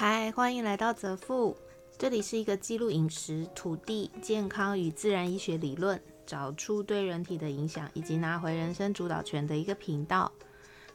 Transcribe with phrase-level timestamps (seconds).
[0.00, 1.54] 嗨，欢迎来到泽富，
[1.98, 10.32] 这里是一个记录饮食、土地、健康与自然医学理论，找出对人体的影响，以及拿回人生主导权的一个频道。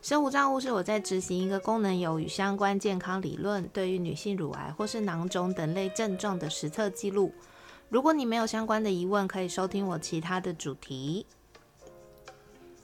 [0.02, 7.32] 生物账户是我在执行一个功能有与相关健康理论，对于女性乳癌或是囊肿等类症状的实测记录。
[7.90, 11.28] 如果你没有相关的疑问，可以收听我其他的主题。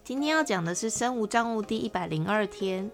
[0.03, 2.91] 今天要讲的是生物账户第一百零二天。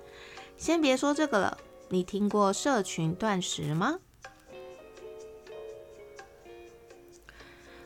[0.55, 1.57] 先别说这个了。
[1.89, 3.99] 你听过社群断食吗？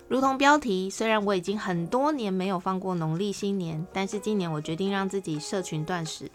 [0.08, 6.30] 如同标题，虽然我已经很多年没有放过农历新年，但是今年我决定让自己社群断食，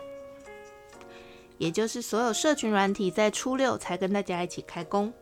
[1.59, 5.13] 也就是所有社群软体在初六才跟大家一起开工，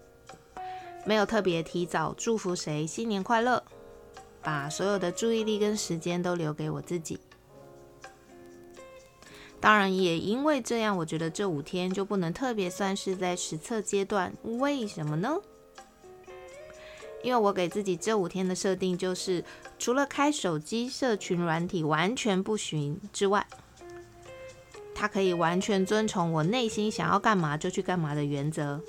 [1.04, 3.64] 没有特别提早祝福谁新年快乐，
[4.42, 7.18] 把所有的注意力跟时间都留给我自己。
[9.64, 14.30] 当然，也因为这样，我觉得这五天就不能特别算是在实测阶段。
[14.42, 15.38] 为什么呢？
[17.22, 19.42] 因为我给自己这五天的设定就是，
[19.78, 23.46] 除了开手机社群软体完全不寻之外，
[24.94, 28.82] 它可以完全遵从我内心想要干嘛就去干嘛的原则。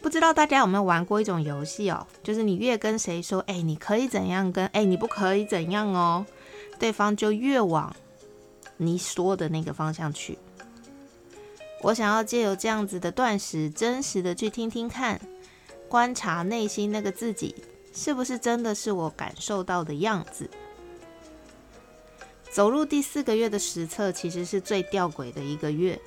[0.00, 2.06] 不知道大家有没有玩过一种游戏哦？
[2.22, 6.24] 就是你越跟谁说，哎，你可以怎样跟，哎，你不可以怎样哦。
[6.78, 7.94] 对方就越往
[8.76, 10.38] 你说的那个方向去。
[11.82, 15.20] 我想要借由这样子的断食，真实的去听听看，
[15.88, 17.54] 观察内心那个自己
[17.92, 20.48] 是不是真的是我感受到的样子。
[22.50, 26.00] 走入第四个月的实测，其实是最吊诡的一个月，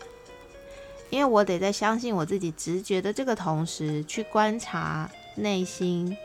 [1.12, 6.17] 因为我得在相信我自己直觉的这个同时，去观察内心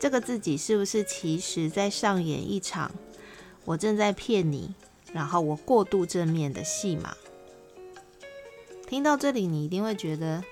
[0.00, 2.90] 这个自己是不是其实在上演一场。
[3.66, 4.72] 我正在骗你，
[5.12, 7.14] 然后我过度正面的戏码。
[8.86, 10.42] 听到这里，你一定会觉得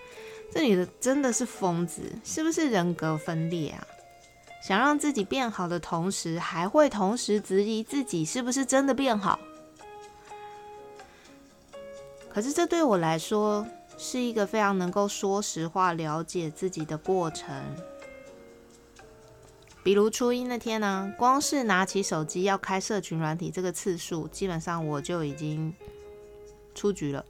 [0.53, 3.87] 这女的真的是疯子，是不是人格分裂啊？
[4.61, 9.39] 想让自己变好的同时，还会同时质疑自己是不是真的变好。
[12.29, 13.65] 可是这对我来说
[13.97, 17.55] 是一个非常能够说实话、了解自己的过程。
[19.85, 25.73] 比如初一那天呢，光是拿起手机要开社群软体这个次数，基本上我就已经
[26.75, 27.23] 出局了。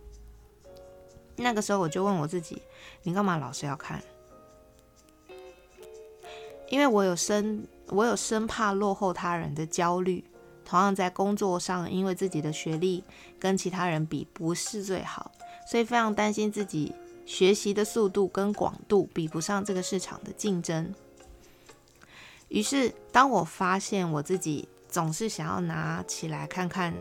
[1.35, 2.63] 那个时候我就问我自己：
[3.03, 4.01] 你干嘛老是要看？
[6.69, 10.25] 因为我有生我有生怕落后他人的焦虑，
[10.65, 13.03] 同样在工作上，因为自己的学历
[13.41, 15.33] 跟其他人比不是最好，
[15.69, 16.95] 所以非常担心自己
[17.27, 20.95] 学习的速度跟广度比不上这个市场的竞争。
[22.55, 26.95] 于是，当我发现我自己总是想要拿起来看看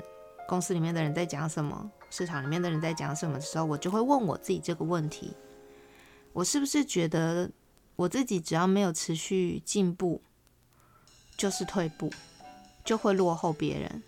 [0.47, 5.31] 公司里面的人在讲什么，市场里面的人在讲什么的时候，我就会问我自己这个问题：
[6.34, 7.52] 我是不是觉得
[7.96, 10.24] 我自己只要没有持续进步，
[11.38, 12.12] 就是退步，
[12.84, 14.02] 就会落后别人？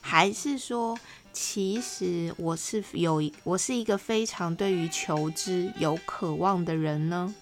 [0.00, 0.98] 还是说，
[1.34, 7.34] 其实我是有我是一个非常对于求知有渴望的人呢？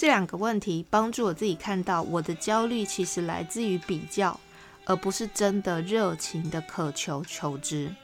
[0.00, 4.40] 这两个问题帮助我自己看到，我的焦虑其实来自于比较，
[4.86, 7.94] 而不是真的热情的渴求求知。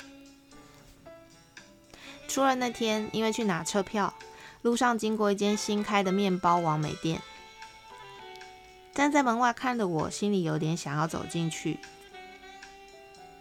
[2.29, 4.13] 除了那天，因为去拿车票，
[4.61, 7.23] 路上经过一间新开的面包王美店，
[8.93, 11.79] 站在门外看的我，心里有点想要走进去，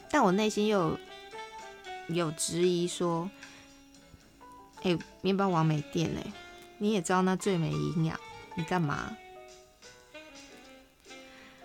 [0.09, 0.97] 但我内心又
[2.07, 3.29] 有质疑说
[4.83, 6.31] ：“哎，面包王美店哎，
[6.77, 8.17] 你也知道那最没营养。”
[8.55, 9.15] 你干嘛？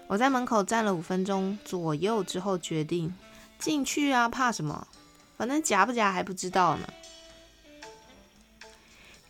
[0.06, 3.15] 我在门口站了五分钟左右之后，决定
[3.59, 4.28] 进去啊！
[4.28, 4.89] 怕什么？
[5.37, 6.93] 反正夹不夹还不知道呢。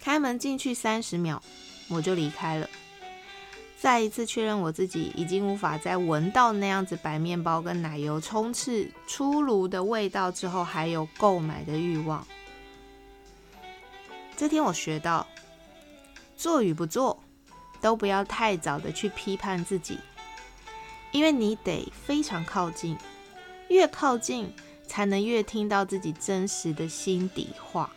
[0.00, 1.43] 开门进去三十秒，
[1.88, 2.66] 我就离开了。
[3.78, 12.27] 再一次确认我自己已经无法再闻到那样子白面包跟奶油充斥出炉的味道之后，还有购买的欲望。
[14.36, 15.27] 这天我学到，
[16.36, 17.22] 做与不做。
[17.80, 19.98] 都不要太早的去批判自己，
[21.12, 22.97] 因为你得非常靠近，
[23.68, 24.53] 越靠近
[24.86, 27.91] 才能越听到自己真实的心底话。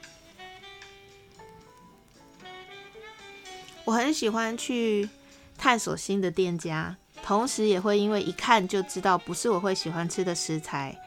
[3.85, 5.09] 我很喜欢去
[5.57, 10.97] 探索新的店家，同时也会因为一看就知道不是我会喜欢吃的食材，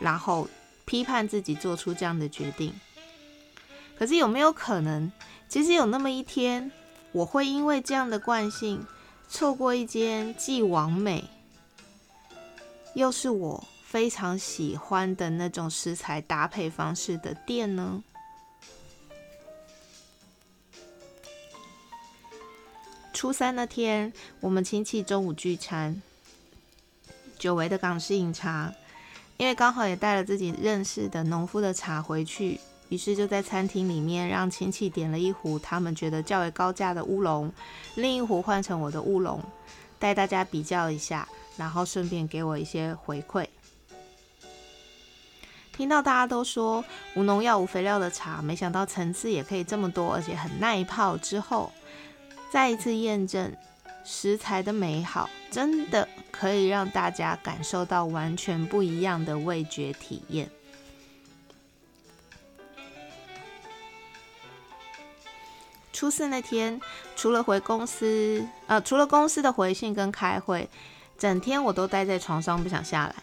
[0.00, 0.48] 然后
[0.86, 2.72] 批判自己做出这样的决定。
[3.98, 5.12] 可是有没有可能，
[5.48, 6.72] 其实有那么一天？
[7.16, 8.86] 我会因为这样的惯性，
[9.26, 11.24] 错过一间既完美
[12.94, 18.04] 又是我非常喜欢的那种食材搭配方式的店呢？
[23.14, 26.02] 初三那天，我们亲戚中午聚餐，
[27.38, 28.74] 久违的港式饮茶，
[29.38, 37.52] 因为刚好也带了自己认识的农夫的茶回去，于是就在餐厅里面让亲戚点了一壶他们觉得较为高价的乌龙，
[37.96, 39.42] 另一壶换成我的乌龙，
[39.98, 43.46] 带大家比较一下，然后顺便给我一些回馈。
[45.72, 46.82] 听到大家都说
[47.14, 51.72] 无农药、无肥料的茶，没想到层次也可以这么多，而且很耐泡之后。
[52.48, 53.52] 再一次验证
[54.04, 60.48] 食材的美好，真的可以让大家感受到完全不一样的味觉体验。
[65.96, 66.78] 初四那天，
[67.16, 70.68] 除了回公司，呃，除了公司的回信跟开会，
[71.16, 73.14] 整天我都待在床上不想下来。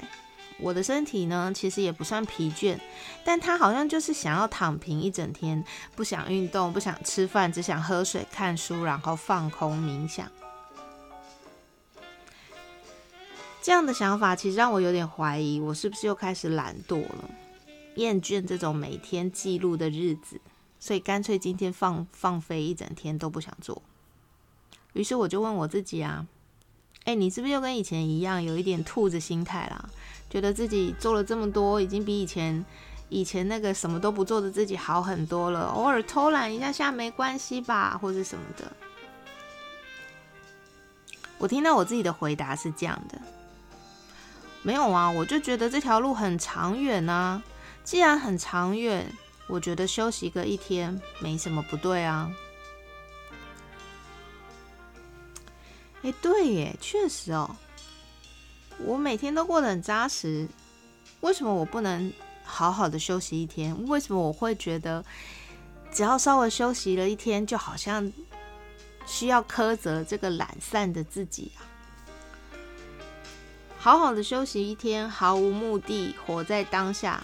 [0.60, 2.75] 我的身体呢，其实也不算疲倦，
[3.24, 5.64] 但他好像就是想要躺平一整天，
[5.96, 10.28] 不想运动，不想吃饭，只想喝水、看书，然后放空冥想。
[13.62, 17.30] 这样的想法其实让我有点怀疑，我是不是又开始懒惰了，
[17.98, 20.42] 厌倦这种每天记录的日子，
[20.84, 23.82] 所以干脆今天放放飞一整天都不想做。
[24.92, 26.28] 于是我就问我自己啊，
[27.06, 29.90] 哎，你是不是又跟以前一样，有一点兔子心态啦？
[30.30, 32.66] 觉得自己做了这么多，已经比以前
[33.08, 35.68] 以前那个什么都不做的自己好很多了。
[35.68, 38.70] 偶尔偷懒一下下没关系吧，或者什么的。
[41.38, 43.22] 我听到我自己的回答是这样的：
[44.64, 47.42] 没有啊，我就觉得这条路很长远啊。
[47.86, 49.10] 既然很长远，
[49.54, 52.34] 我觉得休息个一天没什么不对啊。
[56.02, 57.56] 哎，对耶，确实哦。
[58.80, 60.48] 我每天都过得很扎实，
[61.22, 62.12] 为什么我不能
[62.44, 63.88] 好好的休息一天？
[63.88, 65.06] 为什么我会觉得
[65.92, 68.12] 只要稍微休息了一天，就好像
[69.06, 71.62] 需要苛责这个懒散的自己啊？
[73.78, 77.24] 好好的休息一天，毫无目的，活在当下，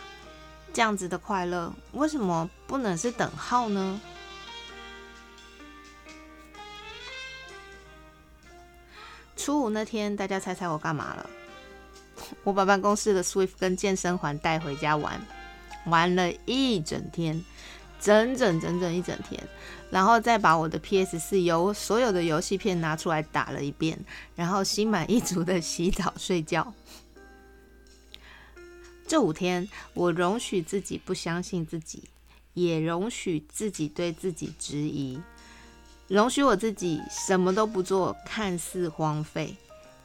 [0.72, 4.00] 这样子的快乐，为什么不能是等号呢？
[9.36, 11.30] 初五那天，大家猜猜我干嘛了？
[12.44, 15.20] 我把办公室的 Swift 跟健身环带回家玩，
[15.86, 17.44] 玩了一整天，
[18.00, 19.42] 整整整整一整天，
[19.90, 23.98] 然后再把我的 PS 四游所有的游戏片拿出来打了一遍，
[24.36, 26.74] 然后心满意足的洗澡睡觉。
[29.10, 32.04] 这五天，我容许自己不相信自己，
[32.54, 35.20] 也容许自己对自己质疑，
[36.08, 39.56] 容许我自己什么都不做，看似荒废。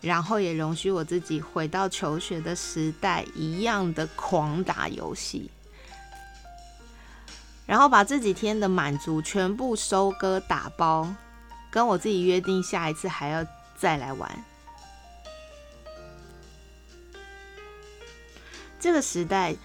[0.01, 5.51] 然后也容许我自己回到求学的时代一样的狂打游戏，
[7.67, 11.07] 然后把这几天的满足全部收割打包，
[11.71, 13.47] 跟我自己约定下一次还要
[13.77, 14.45] 再来玩。
[18.85, 19.57] 这个时代，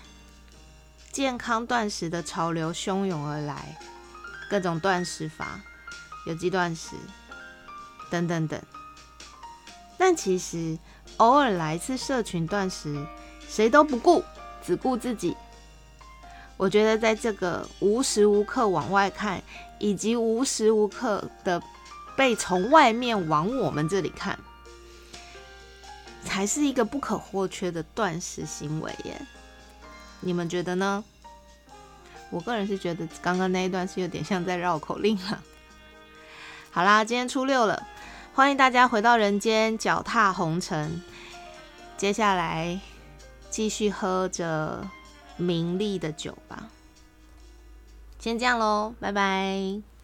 [1.12, 3.78] 健康断食的潮流汹涌而来，
[4.50, 5.60] 各种断食法，
[6.26, 6.96] 有机断食，
[8.10, 8.58] 等等等。
[9.98, 10.80] 但其实
[11.18, 13.06] 偶尔来一次社群断食，
[13.46, 14.24] 谁都不顾，
[14.66, 15.36] 只顾自己。
[16.56, 19.44] 我觉得在这个无时无刻往外看，
[19.80, 21.62] 以及无时无刻的
[22.16, 24.40] 被从外面往我们这里看，
[26.30, 29.20] 才是一个不可或缺的断食行为耶。
[30.22, 31.04] 你们觉得呢？
[32.30, 35.44] 我个人是觉得刚刚那一段是有点像在绕口令了。
[36.72, 37.88] 好啦，今天初六了。
[38.36, 41.02] 欢迎大家回到人间，脚踏红尘。
[41.98, 42.80] 接下来
[43.50, 44.88] 继续喝着
[45.36, 46.70] 名利的酒吧。
[48.20, 49.99] 先这样喽，拜拜。